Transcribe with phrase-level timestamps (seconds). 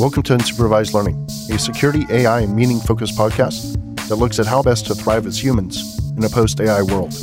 [0.00, 1.24] Welcome to Unsupervised Learning,
[1.54, 3.74] a security, AI, and meaning focused podcast
[4.08, 7.14] that looks at how best to thrive as humans in a post AI world.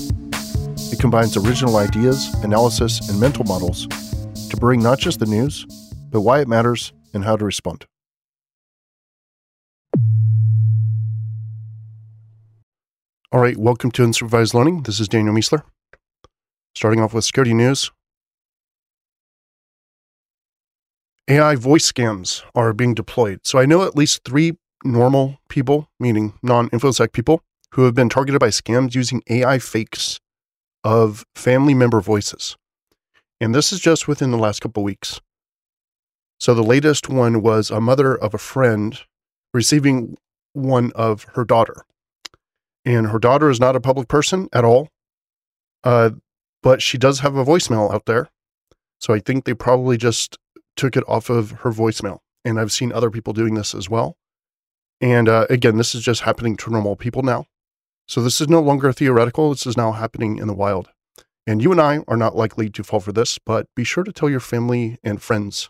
[0.77, 3.87] It combines original ideas, analysis, and mental models
[4.49, 5.65] to bring not just the news,
[6.11, 7.85] but why it matters and how to respond.
[13.33, 14.83] All right, welcome to Unsupervised Learning.
[14.83, 15.63] This is Daniel Miessler.
[16.73, 17.91] Starting off with security news.
[21.31, 23.39] AI voice scams are being deployed.
[23.45, 27.41] So I know at least three normal people, meaning non InfoSec people,
[27.73, 30.19] who have been targeted by scams using AI fakes
[30.83, 32.57] of family member voices.
[33.39, 35.21] And this is just within the last couple weeks.
[36.37, 38.99] So the latest one was a mother of a friend
[39.53, 40.17] receiving
[40.51, 41.85] one of her daughter.
[42.83, 44.89] And her daughter is not a public person at all,
[45.85, 46.09] uh,
[46.61, 48.29] but she does have a voicemail out there.
[48.99, 50.37] So I think they probably just
[50.75, 52.19] took it off of her voicemail.
[52.43, 54.17] And I've seen other people doing this as well.
[54.99, 57.45] And uh, again, this is just happening to normal people now.
[58.07, 59.49] So this is no longer theoretical.
[59.49, 60.89] This is now happening in the wild.
[61.47, 64.11] And you and I are not likely to fall for this, but be sure to
[64.11, 65.69] tell your family and friends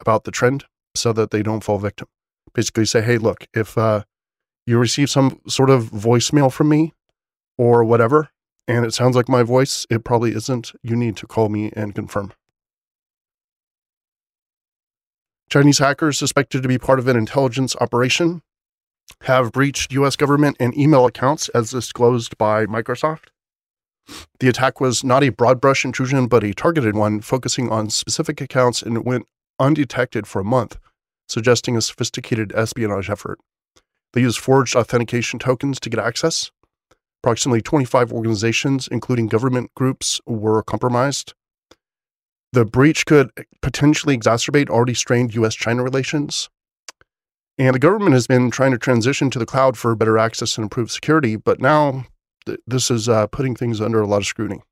[0.00, 0.64] about the trend
[0.94, 2.08] so that they don't fall victim.
[2.52, 4.04] Basically, say, hey, look, if uh,
[4.66, 6.92] you receive some sort of voicemail from me
[7.58, 8.30] or whatever,
[8.66, 10.72] and it sounds like my voice, it probably isn't.
[10.82, 12.32] You need to call me and confirm.
[15.48, 18.42] Chinese hackers suspected to be part of an intelligence operation
[19.22, 20.16] have breached U.S.
[20.16, 23.26] government and email accounts as disclosed by Microsoft.
[24.40, 28.40] The attack was not a broad brush intrusion, but a targeted one focusing on specific
[28.40, 29.26] accounts and it went
[29.58, 30.78] undetected for a month,
[31.28, 33.38] suggesting a sophisticated espionage effort.
[34.12, 36.50] They used forged authentication tokens to get access.
[37.22, 41.32] Approximately 25 organizations, including government groups, were compromised.
[42.54, 46.48] The breach could potentially exacerbate already strained US China relations.
[47.58, 50.62] And the government has been trying to transition to the cloud for better access and
[50.62, 52.04] improved security, but now
[52.46, 54.62] th- this is uh, putting things under a lot of scrutiny.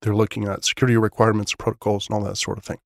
[0.00, 2.78] They're looking at security requirements, protocols, and all that sort of thing.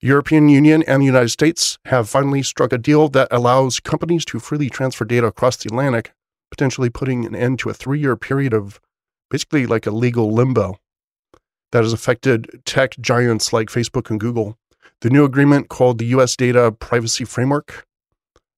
[0.00, 4.38] European Union and the United States have finally struck a deal that allows companies to
[4.38, 6.12] freely transfer data across the Atlantic,
[6.48, 8.80] potentially putting an end to a three-year period of
[9.30, 10.78] basically like a legal limbo
[11.72, 14.56] that has affected tech giants like Facebook and Google.
[15.00, 17.86] The new agreement, called the US Data Privacy Framework,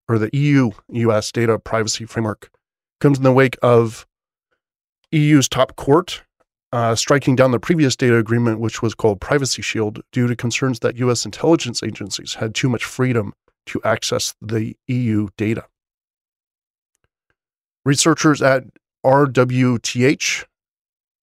[0.09, 2.51] or the EU US Data Privacy Framework,
[3.01, 4.07] comes in the wake of
[5.11, 6.23] EU's top court
[6.73, 10.81] uh, striking down the previous data agreement, which was called Privacy Shield, due to concerns
[10.81, 13.35] that US intelligence agencies had too much freedom
[13.67, 15.67] to access the EU data.
[17.85, 18.65] Researchers at
[19.05, 20.45] RWTH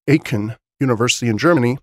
[0.08, 1.78] Aachen University in Germany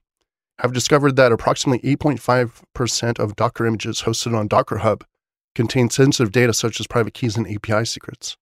[0.59, 5.05] have discovered that approximately 8.5% of Docker images hosted on Docker Hub
[5.55, 8.37] contain sensitive data such as private keys and API secrets.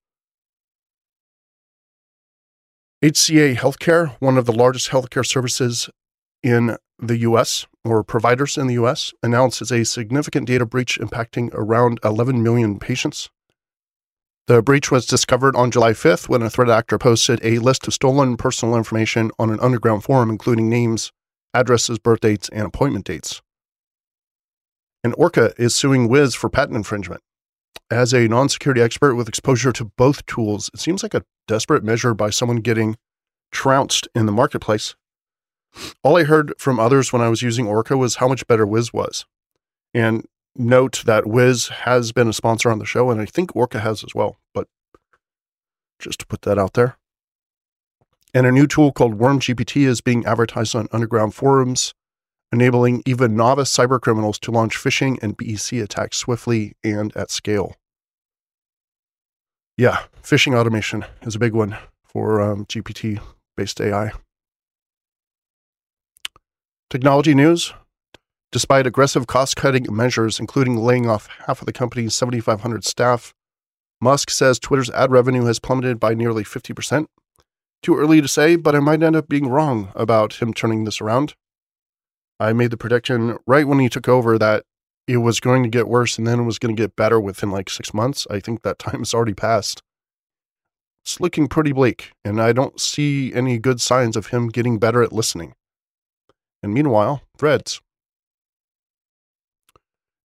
[3.03, 5.91] HCA Healthcare, one of the largest healthcare services
[6.43, 11.99] in the US or providers in the US, announces a significant data breach impacting around
[12.05, 13.29] 11 million patients.
[14.47, 17.95] The breach was discovered on July 5th when a threat actor posted a list of
[17.95, 21.13] stolen personal information on an underground forum, including names,
[21.55, 23.41] addresses, birth dates, and appointment dates.
[25.03, 27.23] And Orca is suing Wiz for patent infringement.
[27.91, 31.83] As a non security expert with exposure to both tools, it seems like a desperate
[31.83, 32.97] measure by someone getting
[33.51, 34.95] trounced in the marketplace.
[36.03, 38.93] All I heard from others when I was using Orca was how much better Wiz
[38.93, 39.25] was.
[39.95, 40.27] And
[40.57, 44.05] note that Wiz has been a sponsor on the show, and I think Orca has
[44.05, 44.69] as well, but
[45.99, 46.97] just to put that out there.
[48.33, 51.95] And a new tool called Worm GPT is being advertised on underground forums,
[52.53, 57.77] enabling even novice cybercriminals to launch phishing and BEC attacks swiftly and at scale.
[59.77, 63.21] Yeah, phishing automation is a big one for um, GPT
[63.57, 64.13] based AI.
[66.91, 67.73] Technology news
[68.55, 73.35] Despite aggressive cost cutting measures, including laying off half of the company's 7,500 staff,
[74.01, 77.07] Musk says Twitter's ad revenue has plummeted by nearly 50%.
[77.83, 81.01] Too early to say, but I might end up being wrong about him turning this
[81.01, 81.35] around.
[82.39, 84.63] I made the prediction right when he took over that
[85.09, 87.51] it was going to get worse and then it was going to get better within
[87.51, 88.25] like six months.
[88.31, 89.83] I think that time has already passed.
[91.05, 95.03] It's looking pretty bleak, and I don't see any good signs of him getting better
[95.03, 95.55] at listening.
[96.63, 97.81] And meanwhile, threads.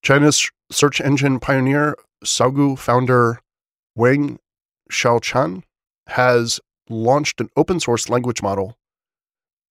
[0.02, 3.40] China's search engine pioneer, Sogou founder
[3.96, 4.40] Wang
[4.92, 5.64] Xiaochuan,
[6.08, 6.60] has
[6.90, 8.78] launched an open source language model,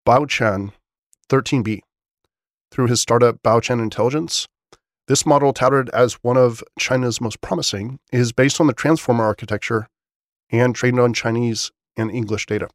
[0.07, 0.73] Baichuan
[1.29, 1.81] 13b,
[2.71, 4.47] through his startup Baichuan Intelligence.
[5.07, 9.89] This model, touted as one of China's most promising, is based on the transformer architecture
[10.51, 12.69] and trained on Chinese and English data.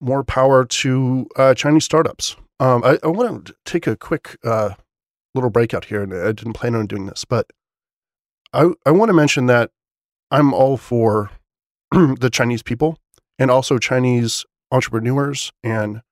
[0.00, 2.36] More power to uh, Chinese startups.
[2.62, 4.74] Um, I, I want to take a quick uh,
[5.34, 7.50] little breakout here, and I didn't plan on doing this, but
[8.52, 9.72] I, I want to mention that
[10.30, 11.32] I'm all for
[11.90, 12.98] the Chinese people
[13.36, 16.02] and also Chinese entrepreneurs and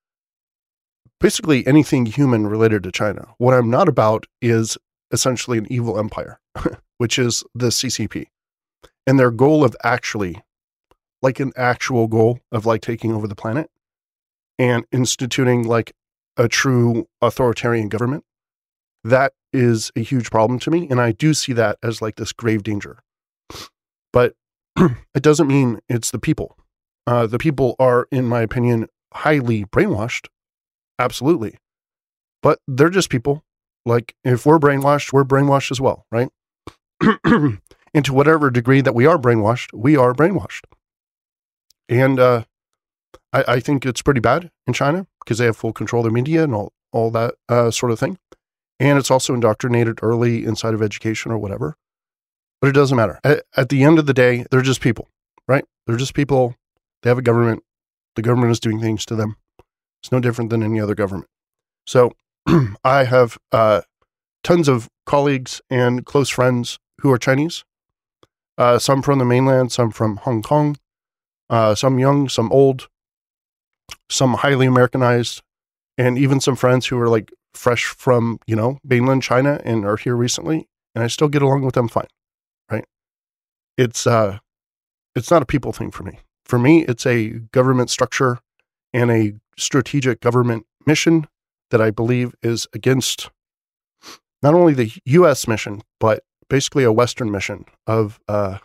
[1.20, 3.29] basically anything human related to China.
[3.38, 4.76] What I'm not about is
[5.12, 6.41] essentially an evil empire,
[6.99, 8.26] which is the CCP.
[9.06, 10.43] And their goal of actually,
[11.23, 13.70] like an actual goal of like taking over the planet
[14.58, 15.94] and instituting like
[16.36, 18.24] a true authoritarian government,
[19.04, 20.88] that is a huge problem to me.
[20.88, 22.98] And I do see that as like this grave danger.
[24.12, 24.34] But
[24.76, 26.56] it doesn't mean it's the people.
[27.06, 30.26] Uh, the people are, in my opinion, highly brainwashed
[31.00, 31.56] Absolutely.
[32.42, 33.42] But they're just people.
[33.86, 36.28] Like if we're brainwashed, we're brainwashed as well, right?
[37.24, 40.64] and to whatever degree that we are brainwashed, we are brainwashed.
[41.88, 42.44] And uh,
[43.32, 46.12] I, I, think it's pretty bad in China because they have full control of their
[46.12, 48.19] media and all, all that uh, sort of thing.
[48.78, 51.76] And it's also indoctrinated early inside of education or whatever.
[52.61, 53.20] But it doesn't matter.
[53.22, 55.08] At, at the end of the day, they're just people,
[55.46, 55.64] right?
[55.87, 56.56] They're just people.
[57.02, 57.62] They have a government.
[58.17, 59.37] The government is doing things to them.
[60.02, 61.28] It's no different than any other government.
[61.87, 62.12] So
[62.84, 63.82] I have uh,
[64.43, 67.64] tons of colleagues and close friends who are Chinese,
[68.58, 70.76] uh, some from the mainland, some from Hong Kong,
[71.49, 72.88] uh, some young, some old,
[74.08, 75.42] some highly Americanized,
[75.98, 79.96] and even some friends who are like fresh from, you know, mainland China and are
[79.96, 80.69] here recently.
[80.94, 82.08] And I still get along with them fine,
[82.70, 82.84] right?
[83.76, 84.38] It's, uh,
[85.14, 86.19] it's not a people thing for me.
[86.44, 88.38] For me, it's a government structure
[88.92, 91.28] and a strategic government mission
[91.70, 93.31] that I believe is against
[94.42, 95.46] not only the U.S.
[95.46, 98.58] mission, but basically a Western mission of, uh,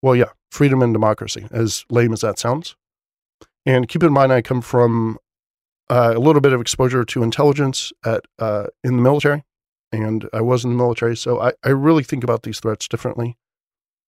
[0.00, 2.76] well, yeah, freedom and democracy, as lame as that sounds.
[3.66, 5.18] And keep in mind, I come from
[5.90, 9.44] uh, a little bit of exposure to intelligence at uh, in the military,
[9.92, 13.36] and I was in the military, so I, I really think about these threats differently,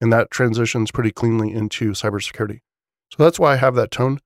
[0.00, 2.60] and that transitions pretty cleanly into cybersecurity.
[3.10, 4.20] So that's why I have that tone.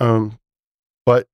[0.00, 0.38] Um,
[1.06, 1.26] but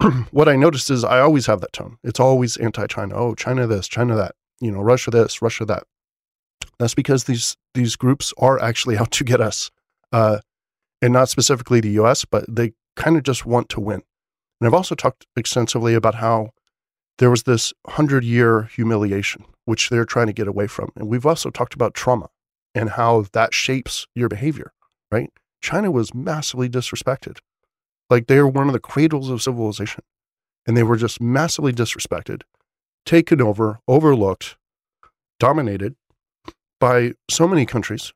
[0.30, 1.98] what I noticed is I always have that tone.
[2.02, 3.14] It's always anti-China.
[3.14, 4.34] Oh, China this, China that.
[4.60, 5.84] You know, Russia this, Russia that.
[6.78, 9.70] That's because these these groups are actually out to get us,
[10.12, 10.38] uh,
[11.02, 14.02] and not specifically the U.S., but they kind of just want to win.
[14.60, 16.50] And I've also talked extensively about how
[17.18, 20.90] there was this hundred year humiliation, which they're trying to get away from.
[20.96, 22.28] And we've also talked about trauma
[22.74, 24.72] and how that shapes your behavior,
[25.10, 25.30] right?
[25.62, 27.38] China was massively disrespected
[28.10, 30.02] like they are one of the cradles of civilization.
[30.66, 32.42] And they were just massively disrespected,
[33.06, 34.56] taken over, overlooked,
[35.38, 35.94] dominated
[36.78, 38.12] by so many countries.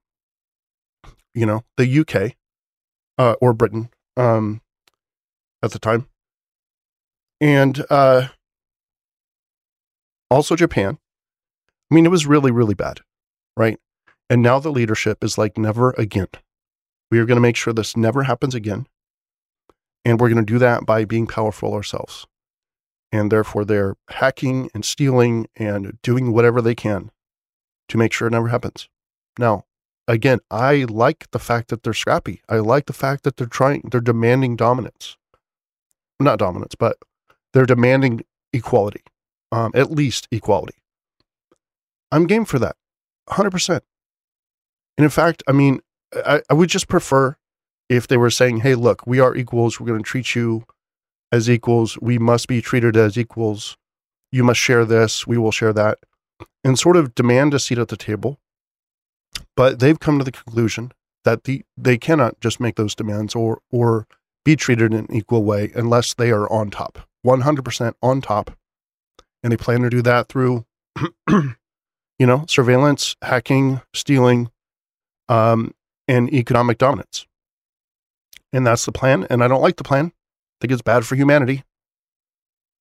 [1.33, 2.37] You know, the UK
[3.19, 4.61] uh, or Britain um,
[5.63, 6.09] at the time.
[7.41, 8.29] And uh,
[10.31, 10.99] also Japan.
[11.91, 13.01] I mean, it was really, really bad,
[13.57, 13.79] right?
[14.31, 16.29] And now the leadership is like, never again.
[17.11, 18.87] We are going to make sure this never happens again.
[20.05, 22.27] And we're going to do that by being powerful ourselves.
[23.13, 27.11] And therefore, they're hacking and stealing and doing whatever they can
[27.89, 28.89] to make sure it never happens.
[29.39, 29.67] Now,
[30.07, 32.43] again, I like the fact that they're scrappy.
[32.49, 35.17] I like the fact that they're trying, they're demanding dominance.
[36.21, 36.99] Not dominance, but
[37.53, 39.03] they're demanding equality,
[39.51, 40.77] um, at least equality.
[42.13, 42.77] I'm game for that,
[43.29, 43.81] 100%.
[44.97, 45.81] And in fact, I mean,
[46.15, 47.37] I, I would just prefer
[47.89, 50.65] if they were saying, hey, look, we are equals, we're going to treat you
[51.33, 53.77] as equals, we must be treated as equals,
[54.31, 55.99] you must share this, we will share that,
[56.63, 58.39] and sort of demand a seat at the table.
[59.57, 60.93] But they've come to the conclusion
[61.25, 64.07] that the, they cannot just make those demands or, or
[64.45, 68.51] be treated in an equal way unless they are on top, 100% on top.
[69.43, 70.65] And they plan to do that through,
[71.29, 71.55] you
[72.21, 74.51] know, surveillance, hacking, stealing,
[75.29, 75.75] um,
[76.09, 77.27] and economic dominance.
[78.53, 79.27] And that's the plan.
[79.31, 80.07] And I don't like the plan.
[80.07, 81.65] I think it's bad for humanity.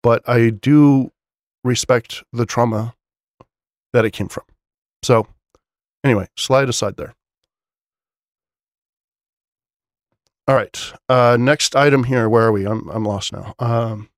[0.02, 1.12] But I do
[1.64, 2.94] respect the trauma
[3.94, 4.44] that it came from.
[5.02, 5.28] So,
[6.04, 7.14] anyway, slide aside there.
[10.48, 10.94] All right.
[11.08, 12.28] Uh, next item here.
[12.28, 12.66] Where are we?
[12.66, 13.56] I'm, I'm lost now.
[13.60, 14.10] Um,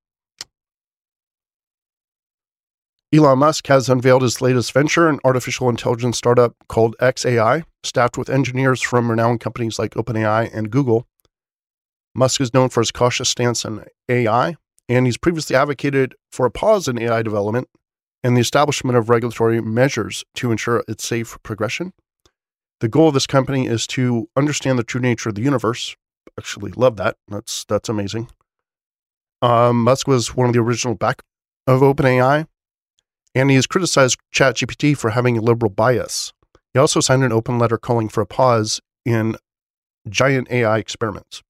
[3.14, 8.30] Elon Musk has unveiled his latest venture, an artificial intelligence startup called XAI, staffed with
[8.30, 11.08] engineers from renowned companies like OpenAI and Google.
[12.16, 14.56] Musk is known for his cautious stance on AI,
[14.90, 17.70] and he's previously advocated for a pause in AI development
[18.26, 21.94] and the establishment of regulatory measures to ensure its safe progression.
[22.80, 25.96] The goal of this company is to understand the true nature of the universe.
[26.36, 27.18] Actually, love that.
[27.28, 28.30] That's that's amazing.
[29.44, 31.22] Um, Musk was one of the original back
[31.68, 32.48] of OpenAI,
[33.36, 36.34] and he has criticized ChatGPT for having a liberal bias.
[36.74, 39.36] He also signed an open letter calling for a pause in
[40.10, 41.44] giant AI experiments.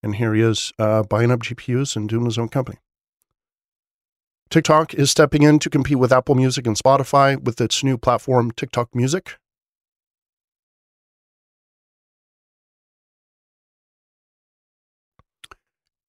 [0.00, 2.78] And here he is uh, buying up GPUs and doing his own company.
[4.50, 8.50] TikTok is stepping in to compete with Apple Music and Spotify with its new platform,
[8.50, 9.36] TikTok Music.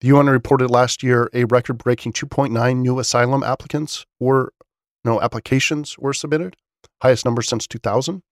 [0.00, 4.52] The UN reported last year a record breaking 2.9 new asylum applicants or
[5.04, 6.56] no applications were submitted,
[7.00, 8.24] highest number since 2000.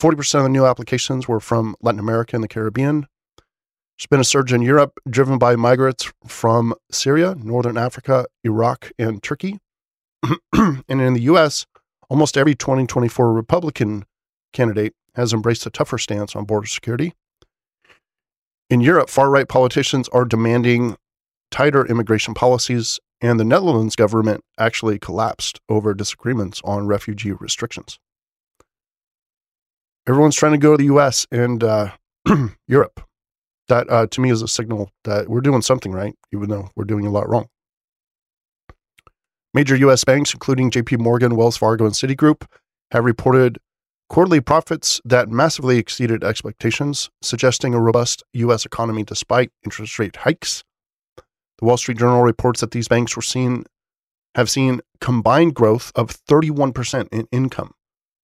[0.00, 3.06] 40% of the new applications were from Latin America and the Caribbean.
[3.98, 9.20] There's been a surge in Europe driven by migrants from Syria, Northern Africa, Iraq, and
[9.20, 9.58] Turkey.
[10.52, 11.66] and in the US,
[12.08, 14.04] almost every 2024 Republican
[14.52, 17.12] candidate has embraced a tougher stance on border security.
[18.70, 20.96] In Europe, far right politicians are demanding
[21.50, 27.98] tighter immigration policies, and the Netherlands government actually collapsed over disagreements on refugee restrictions.
[30.06, 31.90] Everyone's trying to go to the US and uh,
[32.68, 33.07] Europe.
[33.68, 36.84] That, uh, to me, is a signal that we're doing something right, even though we're
[36.84, 37.48] doing a lot wrong.
[39.54, 40.04] Major U.S.
[40.04, 42.46] banks, including JP Morgan, Wells Fargo, and Citigroup,
[42.90, 43.58] have reported
[44.08, 48.64] quarterly profits that massively exceeded expectations, suggesting a robust U.S.
[48.64, 50.64] economy despite interest rate hikes.
[51.58, 53.64] The Wall Street Journal reports that these banks were seen
[54.34, 57.72] have seen combined growth of 31% in income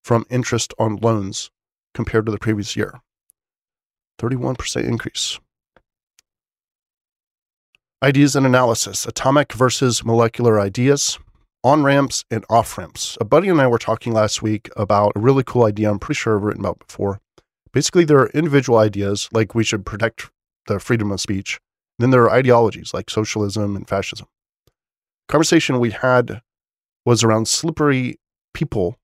[0.02, 1.50] from interest on loans
[1.94, 3.00] compared to the previous year.
[4.18, 5.38] 31% increase.
[8.02, 11.18] Ideas and analysis atomic versus molecular ideas
[11.62, 13.16] on ramps and off ramps.
[13.20, 16.18] A buddy and I were talking last week about a really cool idea I'm pretty
[16.18, 17.20] sure I've written about before.
[17.72, 20.30] Basically, there are individual ideas like we should protect
[20.66, 21.58] the freedom of speech.
[21.98, 24.26] Then there are ideologies like socialism and fascism.
[25.28, 26.42] Conversation we had
[27.06, 28.16] was around slippery
[28.52, 28.96] people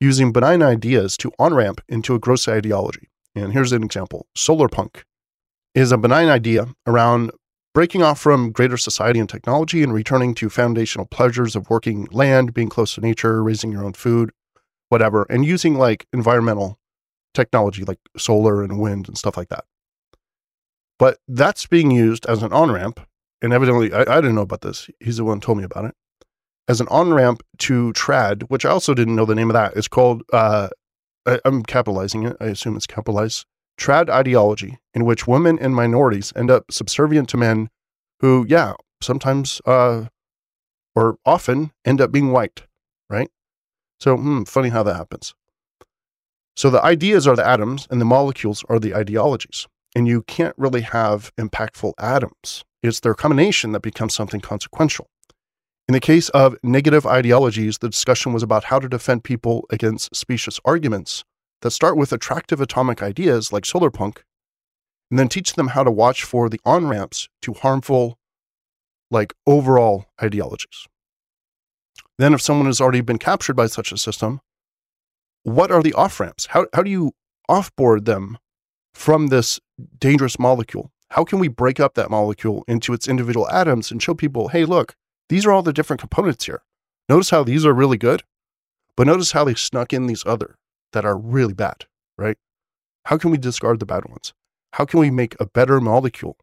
[0.00, 3.08] using benign ideas to on ramp into a gross ideology.
[3.38, 5.04] And here's an example solar punk
[5.74, 7.30] is a benign idea around
[7.74, 12.52] breaking off from greater society and technology and returning to foundational pleasures of working land,
[12.52, 14.30] being close to nature, raising your own food,
[14.88, 16.78] whatever, and using like environmental
[17.34, 19.64] technology like solar and wind and stuff like that.
[20.98, 23.00] But that's being used as an on ramp.
[23.40, 24.90] And evidently, I, I, didn't know about this.
[24.98, 25.94] He's the one who told me about it.
[26.66, 29.76] As an on ramp to trad, which I also didn't know the name of that.
[29.76, 30.68] It's called, uh,
[31.28, 32.36] I, I'm capitalizing it.
[32.40, 33.44] I assume it's capitalized
[33.78, 37.70] trad ideology in which women and minorities end up subservient to men
[38.20, 40.06] who, yeah, sometimes uh,
[40.96, 42.62] or often end up being white,
[43.08, 43.30] right?
[44.00, 45.34] So, hmm, funny how that happens.
[46.56, 49.68] So, the ideas are the atoms and the molecules are the ideologies.
[49.94, 52.64] And you can't really have impactful atoms.
[52.82, 55.08] It's their combination that becomes something consequential.
[55.88, 60.14] In the case of negative ideologies, the discussion was about how to defend people against
[60.14, 61.24] specious arguments
[61.62, 64.22] that start with attractive atomic ideas like solar punk
[65.10, 68.18] and then teach them how to watch for the on ramps to harmful,
[69.10, 70.86] like overall ideologies.
[72.18, 74.42] Then, if someone has already been captured by such a system,
[75.44, 76.46] what are the off ramps?
[76.46, 77.12] How, how do you
[77.48, 78.36] offboard them
[78.92, 79.58] from this
[79.98, 80.90] dangerous molecule?
[81.12, 84.66] How can we break up that molecule into its individual atoms and show people, hey,
[84.66, 84.94] look,
[85.28, 86.62] these are all the different components here.
[87.08, 88.22] Notice how these are really good,
[88.96, 90.56] but notice how they snuck in these other
[90.92, 92.36] that are really bad, right?
[93.06, 94.32] How can we discard the bad ones?
[94.74, 96.36] How can we make a better molecule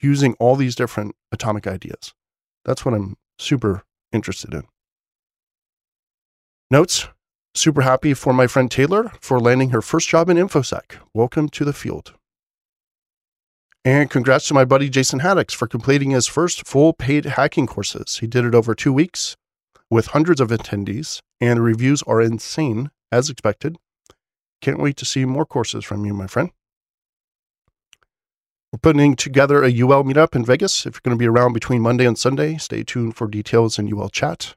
[0.00, 2.14] using all these different atomic ideas?
[2.64, 4.64] That's what I'm super interested in.
[6.70, 7.08] Notes
[7.54, 10.98] Super happy for my friend Taylor for landing her first job in InfoSec.
[11.12, 12.14] Welcome to the field.
[13.84, 18.18] And congrats to my buddy Jason Haddix for completing his first full paid hacking courses.
[18.18, 19.36] He did it over two weeks
[19.88, 23.78] with hundreds of attendees, and the reviews are insane, as expected.
[24.60, 26.50] Can't wait to see more courses from you, my friend.
[28.70, 30.84] We're putting together a UL meetup in Vegas.
[30.84, 33.92] If you're going to be around between Monday and Sunday, stay tuned for details in
[33.92, 34.54] UL chat.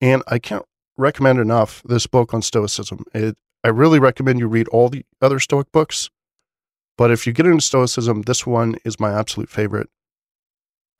[0.00, 0.64] And I can't
[0.96, 3.04] recommend enough this book on Stoicism.
[3.12, 6.10] It, I really recommend you read all the other Stoic books,
[6.96, 9.88] but if you get into Stoicism, this one is my absolute favorite.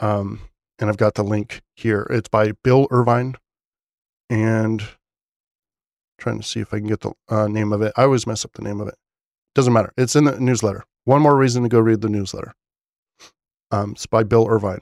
[0.01, 0.41] Um,
[0.79, 2.07] and I've got the link here.
[2.11, 3.37] It's by Bill Irvine,
[4.29, 4.83] and
[6.19, 7.93] trying to see if I can get the uh, name of it.
[7.97, 8.97] I always mess up the name of it.
[9.55, 9.93] Doesn't matter.
[9.97, 10.85] It's in the newsletter.
[11.05, 12.55] One more reason to go read the newsletter.
[13.71, 14.81] Um, it's by Bill Irvine.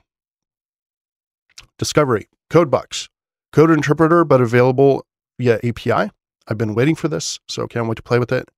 [1.78, 3.09] Discovery CodeBugs,
[3.52, 5.04] code interpreter, but available
[5.38, 6.11] via API.
[6.49, 8.49] I've been waiting for this, so can't wait to play with it.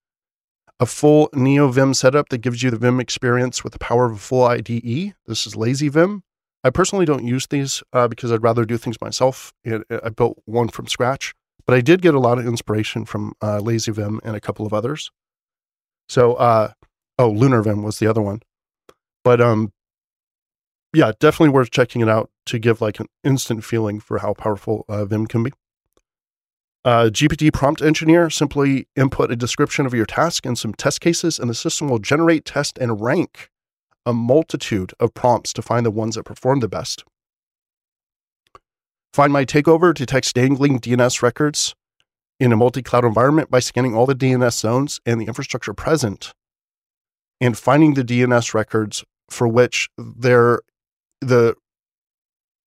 [0.80, 4.12] A full Neo Vim setup that gives you the Vim experience with the power of
[4.12, 5.14] a full IDE.
[5.26, 6.22] This is Lazy Vim.
[6.64, 9.52] I personally don't use these uh, because I'd rather do things myself.
[9.66, 11.34] I built one from scratch,
[11.66, 14.66] but I did get a lot of inspiration from uh, Lazy Vim and a couple
[14.66, 15.10] of others.
[16.08, 16.72] So, uh,
[17.18, 18.40] oh, Lunar Vim was the other one.
[19.22, 19.72] But um,
[20.92, 24.84] yeah, definitely worth checking it out to give like an instant feeling for how powerful
[24.88, 25.52] uh, Vim can be.
[26.84, 31.38] Uh, GPT prompt engineer simply input a description of your task and some test cases,
[31.38, 33.50] and the system will generate, test, and rank
[34.04, 37.04] a multitude of prompts to find the ones that perform the best.
[39.14, 41.74] Find My Takeover detects dangling DNS records
[42.38, 46.34] in a multi cloud environment by scanning all the DNS zones and the infrastructure present
[47.40, 50.60] and finding the DNS records for which they're
[51.20, 51.54] the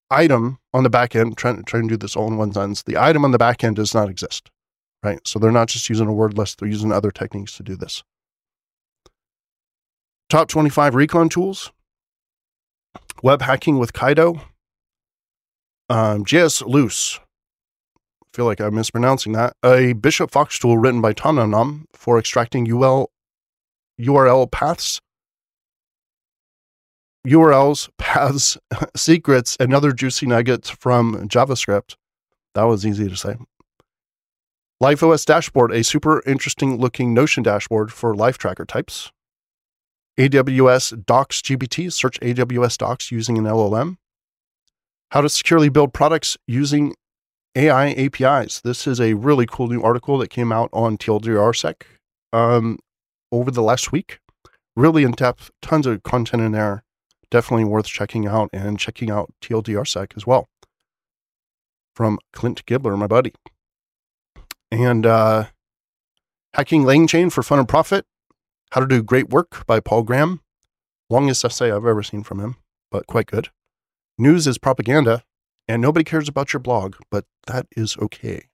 [0.10, 2.98] item on the back end, trying, trying to do this all in one sentence, the
[2.98, 4.50] item on the back end does not exist,
[5.04, 5.20] right?
[5.26, 8.04] So they're not just using a word list, they're using other techniques to do this.
[10.30, 11.72] Top 25 recon tools,
[13.24, 14.41] web hacking with Caido,
[15.89, 17.20] um, jsluice.
[18.34, 19.54] Feel like I'm mispronouncing that.
[19.63, 23.10] A Bishop Fox tool written by Tom for extracting UL,
[24.00, 25.02] URL paths,
[27.25, 28.58] URLs, paths,
[28.95, 31.95] secrets, and other juicy nuggets from JavaScript.
[32.53, 33.36] That was easy to say.
[34.82, 39.12] LifeOS dashboard, a super interesting looking Notion dashboard for life tracker types.
[40.19, 43.97] AWS Docs GPT, search AWS Docs using an LLM.
[45.12, 46.95] How to securely build products using
[47.56, 48.62] AI APIs.
[48.62, 51.82] This is a really cool new article that came out on TLDRSec
[52.34, 52.77] um,
[53.32, 54.19] over the last week.
[54.75, 56.84] Really in depth, tons of content in there.
[57.30, 60.48] Definitely worth checking out and checking out TLDRSec as well
[61.94, 63.34] from Clint Gibler, my buddy.
[64.72, 65.46] And uh,
[66.54, 68.06] Hacking LangChain for Fun and Profit
[68.72, 70.42] how to Do Great Work by Paul Graham.
[71.10, 72.58] Longest essay I've ever seen from him,
[72.92, 73.50] but quite good.
[74.18, 75.24] News is propaganda,
[75.68, 78.48] and nobody cares about your blog, but that is okay.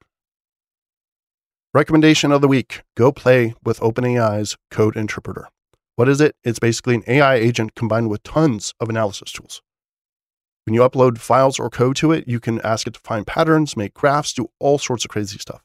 [1.74, 5.48] Recommendation of the week Go play with OpenAI's Code Interpreter.
[5.96, 6.36] What is it?
[6.44, 9.62] It's basically an AI agent combined with tons of analysis tools.
[10.66, 13.76] When you upload files or code to it, you can ask it to find patterns,
[13.76, 15.62] make graphs, do all sorts of crazy stuff,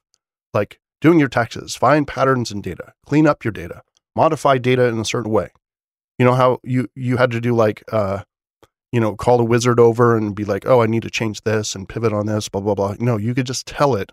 [0.52, 3.82] like doing your taxes, find patterns in data, clean up your data,
[4.16, 5.50] modify data in a certain way.
[6.18, 8.24] You know how you you had to do like uh
[8.90, 11.76] you know call a wizard over and be like, "Oh, I need to change this
[11.76, 14.10] and pivot on this, blah blah blah." No, you could just tell it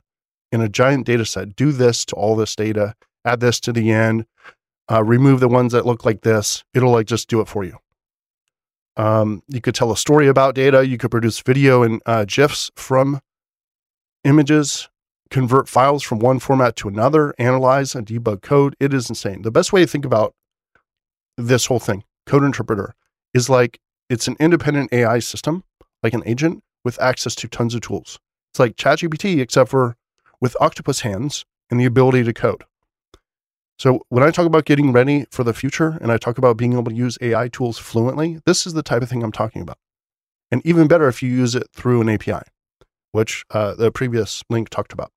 [0.51, 2.93] in a giant data set, do this to all this data,
[3.25, 4.27] add this to the end,
[4.91, 6.63] uh, remove the ones that look like this.
[6.73, 7.77] It'll like just do it for you.
[8.97, 10.85] Um, you could tell a story about data.
[10.85, 13.19] You could produce video and uh, GIFs from
[14.23, 14.89] images
[15.29, 18.75] convert files from one format to another, analyze and debug code.
[18.79, 19.41] It is insane.
[19.41, 20.33] The best way to think about
[21.37, 22.95] this whole thing, code interpreter,
[23.33, 25.63] is like it's an independent AI system,
[26.03, 28.19] like an agent with access to tons of tools.
[28.51, 29.97] It's like ChatGPT, except for
[30.39, 32.63] with octopus hands and the ability to code.
[33.77, 36.73] So when I talk about getting ready for the future and I talk about being
[36.73, 39.77] able to use AI tools fluently, this is the type of thing I'm talking about.
[40.51, 42.43] And even better if you use it through an API,
[43.11, 45.11] which uh, the previous link talked about.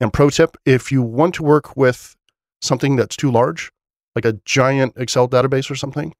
[0.00, 2.16] And pro tip if you want to work with
[2.62, 3.72] something that's too large,
[4.14, 6.14] like a giant Excel database or something,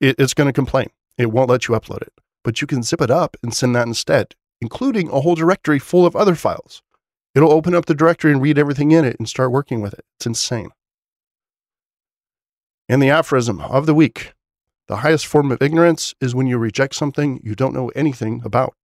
[0.00, 0.88] it, it's going to complain.
[1.16, 2.12] It won't let you upload it.
[2.44, 6.06] But you can zip it up and send that instead, including a whole directory full
[6.06, 6.82] of other files.
[7.34, 10.04] It'll open up the directory and read everything in it and start working with it.
[10.18, 10.70] It's insane.
[12.88, 14.32] And the aphorism of the week
[14.88, 18.74] the highest form of ignorance is when you reject something you don't know anything about.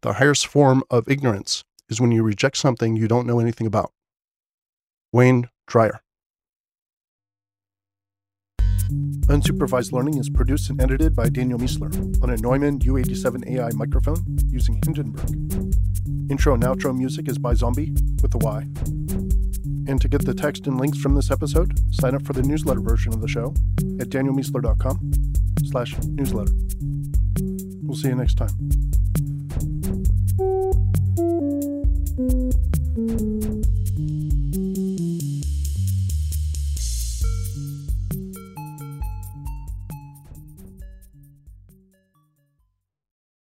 [0.00, 3.92] The highest form of ignorance is when you reject something you don't know anything about.
[5.12, 6.00] Wayne Dyer.
[9.28, 14.36] Unsupervised Learning is produced and edited by Daniel Miessler on a Neumann U87 AI microphone
[14.48, 15.30] using Hindenburg.
[16.28, 19.23] Intro and outro music is by Zombie with a Y.
[19.86, 22.80] And to get the text and links from this episode, sign up for the newsletter
[22.80, 23.54] version of the show
[24.00, 25.12] at danielmiessler.com
[25.66, 26.52] slash newsletter.
[27.82, 28.50] We'll see you next time.